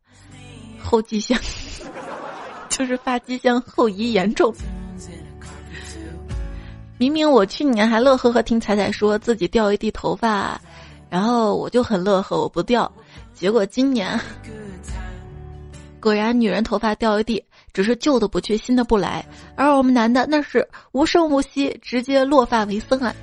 [0.78, 1.39] 后肌线
[2.68, 4.55] 就是发际线后移严重。
[6.99, 10.61] 明明我去年还乐呵呵听彩彩说自己掉一地头发，
[11.09, 12.93] 然后我就很乐呵，我不掉。
[13.33, 14.20] 结果今年。
[16.01, 19.20] 果然，女人头发掉一地，只是旧的不去，新的不来；
[19.57, 23.14] 而我们男的那是无声无息，直接落发为僧啊！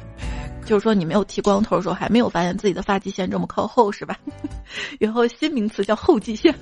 [0.65, 4.17] 就是说，你没有剃光头的时候，还没有发现自己的发际线这么靠后，是吧？
[4.99, 6.53] 以后新名词叫后际线。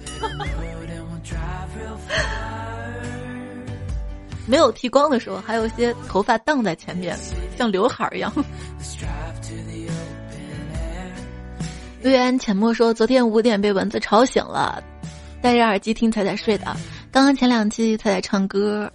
[4.45, 7.17] 没有剃光的时候，还有一些头发荡在前面，
[7.57, 8.31] 像刘海一样。
[12.01, 14.83] 瑞安浅墨说：“昨天五点被蚊子吵醒了，
[15.43, 16.65] 戴着耳机听彩彩睡的。
[17.11, 18.89] 刚刚前两期彩彩唱歌，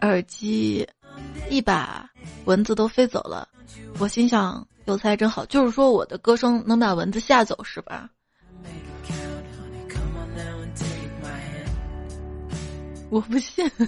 [0.00, 0.84] 耳机
[1.48, 2.04] 一把
[2.46, 3.48] 蚊子都飞走了。
[4.00, 8.10] 我心想有才真好，就是说我的歌声能把蚊子吓走是吧？
[13.08, 13.70] 我不信。”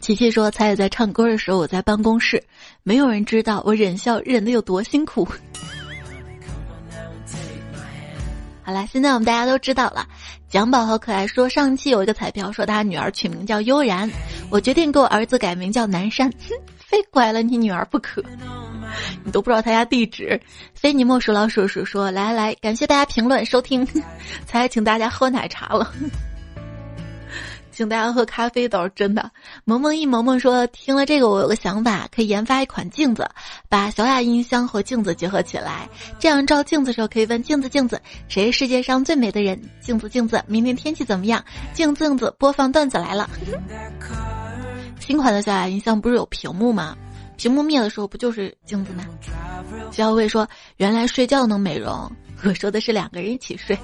[0.00, 2.42] 琪琪说：“彩彩在唱歌的时候，我在办公室，
[2.82, 5.28] 没有人知道我忍笑忍的有多辛苦。”
[8.70, 10.06] 好了，现在我们大家都知道了。
[10.48, 14.08] 蒋宝和可爱说，上期有一个彩票说他女儿取名叫悠然，
[14.48, 16.32] 我决定给我儿子改名叫南山，
[16.78, 18.22] 非拐了你女儿不可。
[19.24, 20.40] 你都不知道他家地址。
[20.72, 23.84] 非你莫属老鼠鼠说：“来来来，感谢大家评论收听，
[24.46, 25.92] 才请大家喝奶茶了。”
[27.80, 29.30] 请大家喝咖啡倒是真的。
[29.64, 33.26] 萌萌一萌萌说：“听了这个，我有个想法，可以研发一款镜子，
[33.70, 39.58] 把小雅音箱和镜子结合起来，这样照镜子的时候可以问镜子镜子，谁是世界上最美的人？
[39.80, 41.42] 镜子镜子，明天天气怎么样？
[41.72, 43.30] 镜子镜子，播放段子来了。
[44.98, 46.94] 新款的小雅音箱不是有屏幕吗？
[47.38, 49.06] 屏幕灭的时候不就是镜子吗？”
[49.90, 52.12] 小薇说：“原来睡觉能美容，
[52.44, 53.74] 我说的是两个人一起睡。”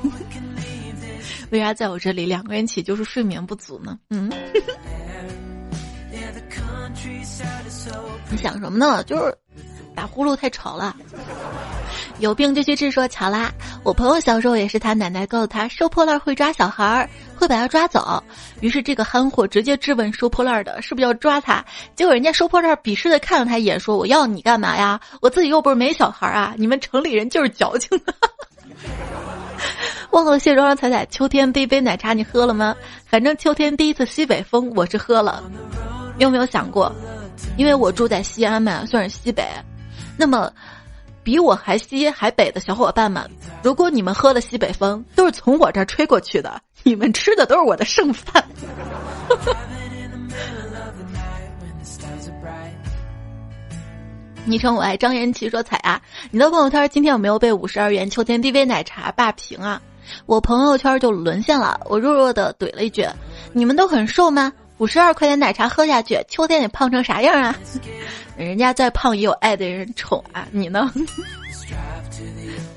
[1.50, 3.98] 为啥在我这里两个人起就是睡眠不足呢？
[4.10, 4.30] 嗯，
[8.30, 9.02] 你想什么呢？
[9.04, 9.34] 就是
[9.94, 10.96] 打呼噜太吵了。
[12.18, 12.90] 有病就去治。
[12.90, 18.22] 说巧啦，我朋友小时候也是他奶奶告诉他收破烂会抓小孩儿，会把他抓走。
[18.60, 21.62] 于是这个憨货直接质问收破烂的是不是要抓他？
[21.94, 24.98] 结果人家收破烂鄙视的看了他一眼，说我要你干嘛呀？
[25.20, 26.54] 我自己又不是没小孩啊！
[26.56, 27.90] 你们城里人就是矫情。
[30.10, 32.74] 忘了卸妆的彩彩，秋天第一杯奶茶你喝了吗？
[33.06, 35.42] 反正秋天第一次西北风我是喝了。
[36.16, 36.90] 你有没有想过，
[37.56, 39.44] 因为我住在西安嘛，算是西北。
[40.16, 40.50] 那么，
[41.22, 43.28] 比我还西还北的小伙伴们，
[43.62, 48.42] 如果你们喝了西北风，都是从我这儿吹过去的，你们吃的都是我的剩饭。
[54.46, 56.00] 昵称我爱张延琪说彩啊，
[56.30, 59.82] 你的朋友圈今天有没有被五十二元秋天第一杯奶茶霸屏啊？
[60.26, 63.06] 我朋友圈就沦陷了，我弱弱的怼了一句
[63.52, 64.52] ：“你们都很瘦吗？
[64.78, 67.56] 五十二块钱奶茶喝下去，秋天你胖成啥样啊？
[68.36, 70.92] 人家再胖也有爱的人宠啊，你呢？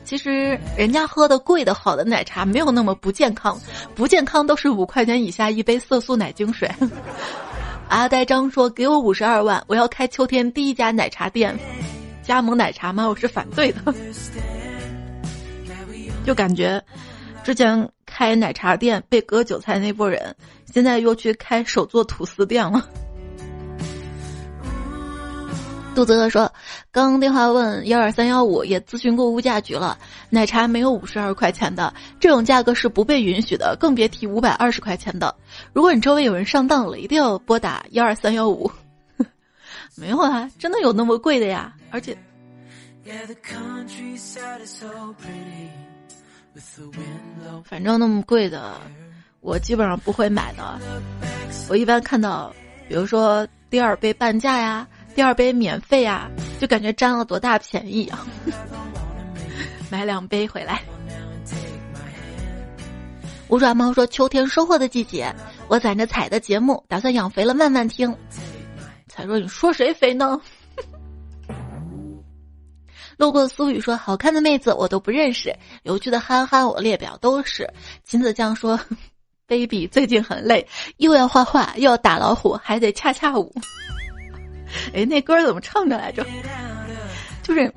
[0.05, 3.59] 其实人家喝的贵的好的奶茶没有那么不健康，
[3.93, 6.67] 不健康都是五块钱以下一杯色素奶精水。
[7.89, 11.55] 阿呆张说：“给我五十二万，我要开秋天第一家奶茶店，
[12.23, 13.07] 加盟奶茶吗？
[13.07, 13.93] 我是反对的，
[16.25, 16.81] 就感觉。”
[17.49, 20.35] 之前开奶茶店被割韭菜那波人，
[20.71, 22.87] 现在又去开手做吐司店了。
[25.95, 26.53] 杜泽泽说
[26.93, 29.97] ：“刚刚电话问幺二三幺五，也咨询过物价局了，
[30.29, 35.33] 奶茶没有五十二块钱的，这种价格是不被允许的，更别提五百二十块钱的。
[35.73, 38.69] 如果你周围有人上当了，一定要拨打幺二三幺五。
[39.97, 41.73] 没有啊，真的有那么贵的呀？
[41.89, 42.15] 而且。”
[47.63, 48.73] 反正那么贵的，
[49.41, 50.79] 我基本上不会买的。
[51.69, 52.53] 我一般看到，
[52.87, 56.29] 比如说第二杯半价呀，第二杯免费呀，
[56.59, 58.27] 就感觉占了多大便宜啊！
[59.89, 60.81] 买两杯回来。
[63.47, 65.33] 五爪猫说：“秋天收获的季节，
[65.67, 68.15] 我攒着彩的节目，打算养肥了慢慢听。”
[69.09, 70.39] 彩说：“你说谁肥呢？”
[73.19, 75.53] 路过苏雨说：“好看的妹子我都不认识，
[75.83, 77.69] 有趣的憨憨我列表都是。”
[78.05, 78.79] 秦子酱说
[79.45, 80.65] ：“baby 最近很累，
[80.95, 83.53] 又要画画又要打老虎，还得恰恰舞。
[84.95, 86.25] ”哎，那歌怎么唱的来着？
[87.43, 87.69] 就是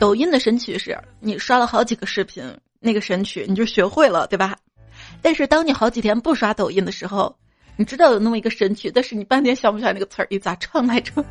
[0.00, 2.42] 抖音的神曲是，你刷了好几个视频，
[2.80, 4.56] 那个神曲你就学会了，对吧？
[5.22, 7.32] 但是当你好几天不刷抖音的时候，
[7.76, 11.24] 你知道有那么一个神曲，但是你半天想不起来那个词儿，你咋唱来着？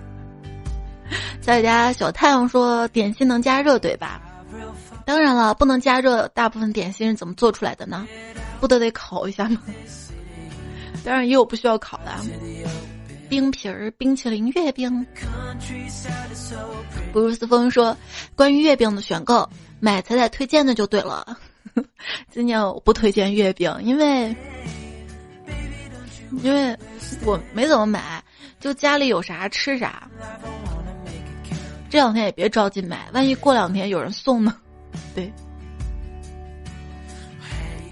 [1.41, 4.21] 在家小太阳说：“点心能加热对吧？
[5.05, 6.27] 当然了，不能加热。
[6.29, 8.05] 大部分点心是怎么做出来的呢？
[8.59, 9.61] 不都得烤一下吗？
[11.05, 12.11] 当然也有不需要烤的，
[13.29, 15.05] 冰皮儿、冰淇淋、月饼。”
[17.13, 17.95] 布鲁斯风说
[18.35, 19.49] ：“关于月饼的选购，
[19.79, 21.37] 买彩彩推荐的就对了。
[22.29, 24.35] 今年我不推荐月饼，因为
[26.43, 26.77] 因为
[27.23, 28.21] 我没怎么买，
[28.59, 30.05] 就家里有啥吃啥。”
[31.89, 34.53] 这两天也别着急买，万一过两天有人送呢？
[35.15, 35.31] 对。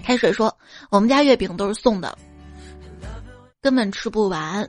[0.04, 0.56] 开水说
[0.90, 2.16] ：“我们家月饼都是送的，
[3.60, 4.68] 根本吃不完。”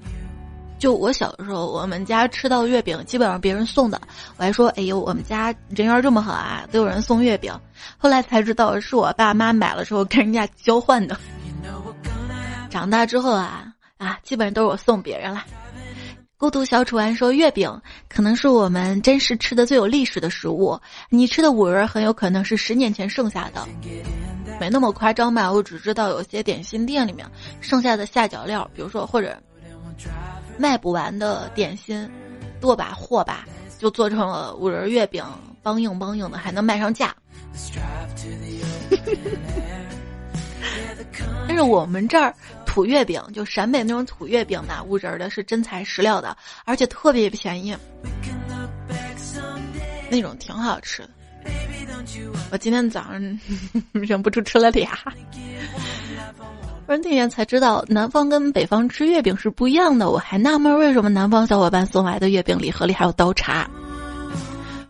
[0.80, 4.00] 就我小的时候，我们家吃到月饼基本上别人送的，
[4.38, 7.52] 我还说：“哎呦，我们家人缘这么好啊，都有人送月饼。”
[7.98, 11.18] 后来才知道是我爸妈买了之后跟人家交换的。
[12.70, 15.44] 长大之后啊啊，基本上都是我送别人了。
[16.38, 20.80] 孤独小楚安说：“月饼可能是我们真实吃的最有历史的食物，
[21.10, 23.68] 你吃的五仁很有可能是十年前剩下的，
[24.60, 25.52] 没那么夸张吧？
[25.52, 27.26] 我只知道有些点心店里面
[27.60, 29.36] 剩下的下脚料，比如说或者。”
[30.60, 32.08] 卖不完的点心，
[32.62, 33.48] 剁把货吧
[33.80, 35.24] 就做成了五仁月饼，
[35.64, 37.16] 梆硬梆硬的，还能卖上价。
[41.48, 42.34] 但是我们这儿
[42.68, 47.76] 土月饼，就陕北那种土月饼的，五仁的是真材实料的，而且特别便宜，
[50.12, 51.10] 那种挺好吃的。
[52.52, 53.40] 我今天早上
[53.92, 54.92] 忍不住吃了俩。
[56.86, 60.10] 不是那天才知道，南方跟北方吃月饼是不一样的。
[60.10, 63.70] 我还纳闷为什么南方小伙伴送来的月饼礼盒里还有刀叉。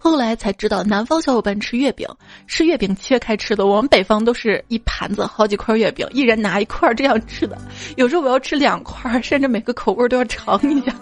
[0.09, 2.07] 后来才知道，南方小伙伴吃月饼
[2.45, 7.57] 是月饼切开吃的，我们北方都是一盘子好几块月饼，一人拿一块这样吃的。
[7.97, 10.95] 有时候我要吃两块，甚至每个口味都要尝一下。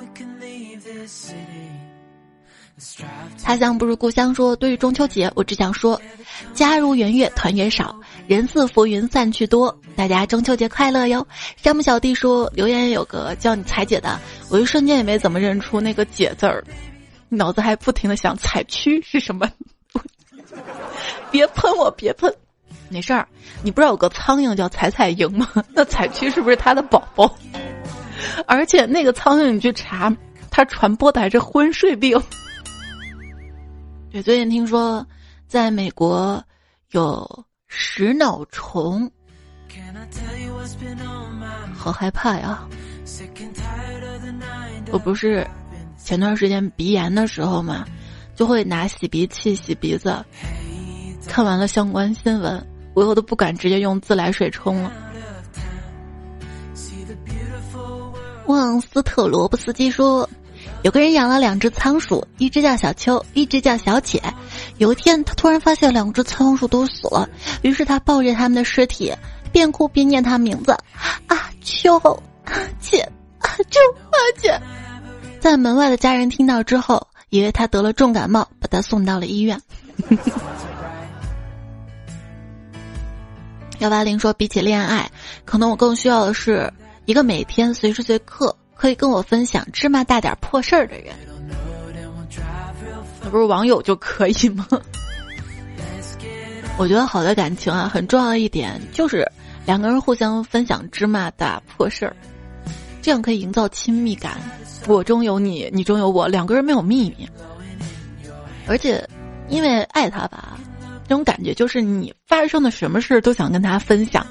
[3.44, 6.02] 他乡不如故乡，说对于中秋节，我只想说，
[6.56, 7.96] 家如圆月，团圆少。
[8.28, 11.26] 人似浮云散去多，大家中秋节快乐哟！
[11.58, 16.64] 山姆小弟说留言有个叫你彩姐的，我一瞬间也没怎么认出那个姐字儿，
[17.30, 19.50] 脑子还不停的想彩区是什么？
[21.32, 22.34] 别喷我，别喷，
[22.90, 23.28] 没事儿。
[23.64, 25.48] 你不知道有个苍蝇叫彩彩蝇吗？
[25.74, 27.38] 那彩区是不是它的宝宝？
[28.48, 30.16] 而且那个苍蝇你去查，
[30.50, 32.22] 它传播的还是昏睡病。
[34.12, 35.06] 对，最近听说
[35.48, 36.44] 在美国
[36.92, 37.46] 有。
[37.68, 39.12] 食脑虫，
[41.76, 42.66] 好害怕呀！
[44.92, 45.46] 我不是
[46.06, 47.84] 前段时间鼻炎的时候嘛，
[48.36, 50.24] 就会拿洗鼻器洗鼻子。
[51.28, 54.92] 看完了相关新闻，我以后都不敢直接用自来水冲了。
[58.46, 60.30] 旺斯特罗布斯基说。
[60.84, 64.22] 有个人养了两只仓鼠，一只叫小秋，一只叫小姐。
[64.78, 67.28] 有一天，他突然发现两只仓鼠都死了，
[67.64, 69.12] 于是他抱着他们的尸体，
[69.52, 70.72] 边哭边念他名字：
[71.26, 73.02] 啊秋，啊姐，
[73.40, 73.80] 啊秋，
[74.12, 74.62] 啊姐。
[75.46, 79.62] 在门外的家人听到之后，以为他得了重感冒，把他送到了医院。
[83.78, 85.08] 幺八零说，比起恋爱，
[85.46, 86.74] 可能我更需要的是
[87.06, 88.58] 一个每天随时随刻。
[88.74, 91.14] 可以跟我分享芝麻大点破事儿的人，
[93.22, 94.68] 那不是网友就可以吗？
[96.76, 99.24] 我觉得好的感情啊，很重要的一点就是
[99.64, 102.16] 两个人互相分享芝麻大破事儿，
[103.04, 104.40] 这样可以营造亲密感。
[104.88, 107.28] 我中有你，你中有我，两个人没有秘密。
[108.68, 109.08] 而且，
[109.50, 110.58] 因为爱他吧，
[111.08, 114.26] 这种感觉就是你发生的什么事都想跟他分享。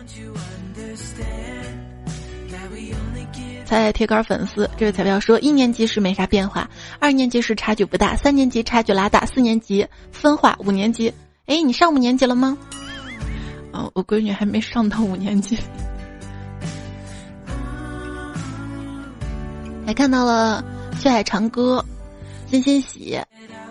[3.65, 6.69] 在铁杆粉丝，这位彩票说：一年级时没啥变化，
[7.01, 11.13] 二年级时差距不大，三年级差距拉大，四年级分化，五年级，
[11.47, 12.57] 哎，你上五年级了吗？
[13.73, 15.59] 哦，我闺女还没上到五年级。
[19.87, 20.65] 还看到了
[20.99, 21.85] 血海长歌，
[22.51, 23.21] 金欣喜，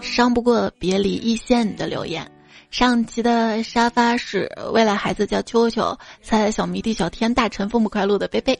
[0.02, 2.30] 伤不过别离一线的留言。
[2.70, 8.58] 上期的沙发是未来孩子叫秋秋，猜猜小迷弟小天大臣父母快乐的贝贝。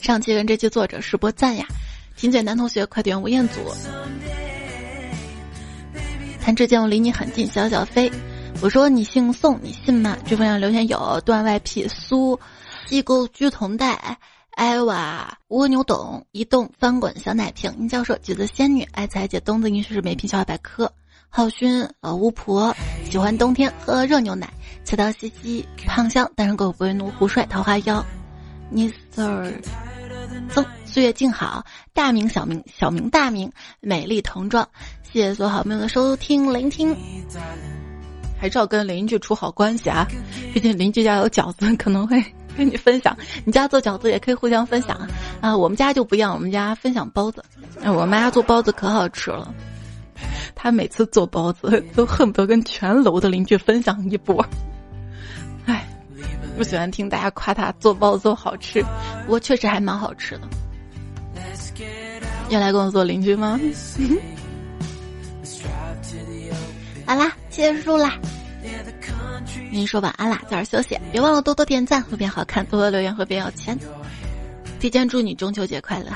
[0.00, 1.66] 上期跟这期作者是波赞呀，
[2.16, 3.60] 金嘴男同学快点吴彦祖，
[6.40, 8.10] 谭志健我离你很近，小小飞，
[8.60, 10.16] 我说你姓宋，你信吗？
[10.26, 12.38] 这封上留言有段外 P 苏，
[12.86, 14.18] 机构居同代，
[14.58, 20.92] 艾娃蜗牛懂，移动翻滚小奶瓶，殷教授橘子仙女，爱财姐东子应该是美品小百科，
[21.28, 22.74] 浩勋呃巫婆
[23.08, 24.52] 喜欢冬天喝热牛奶，
[24.84, 28.04] 切刀西西胖香单身狗不会怒胡帅桃花妖。
[28.68, 29.54] 你 sir，
[30.50, 34.68] 曾岁月静好，大名小名小名大名，美丽童装，
[35.04, 36.96] 谢谢所有好朋友的收听聆听，
[38.36, 40.04] 还是要跟邻居处好关系啊，
[40.52, 42.20] 毕竟邻居家有饺子，可能会
[42.58, 45.08] 跟你分享，你家做饺子也可以互相分享啊。
[45.40, 47.42] 啊，我们家就不一样，我们家分享包子，
[47.84, 49.54] 我妈做包子可好吃了，
[50.56, 54.44] 她每次做包子都恨不得跟全楼的邻居分享一波。
[56.56, 58.82] 不喜欢听大家夸他做包子好吃，
[59.24, 60.48] 不过确实还蛮好吃的。
[62.48, 63.60] 要来跟我做邻居吗？
[67.06, 68.18] 好啦，结束啦。
[69.70, 73.78] 你说晚安啦，早点休息，别忘了多多点赞，会变好看；多多留言会变有钱。
[74.80, 76.10] 提前祝你中秋节快乐！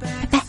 [0.00, 0.41] 拜拜